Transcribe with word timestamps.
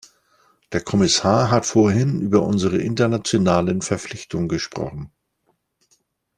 Der 0.71 0.81
Kommissar 0.81 1.51
hat 1.51 1.67
vorhin 1.67 2.21
über 2.21 2.41
unsere 2.41 2.79
internationalen 2.79 3.83
Verpflichtungen 3.83 4.47
gesprochen. 4.47 5.11